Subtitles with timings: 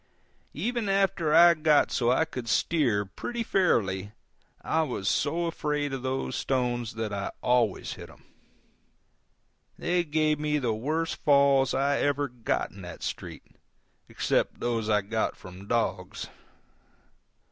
[0.55, 4.13] Even after I got so I could steer pretty fairly
[4.63, 8.25] I was so afraid of those stones that I always hit them.
[9.77, 13.43] They gave me the worst falls I ever got in that street,
[14.09, 16.27] except those which I got from dogs.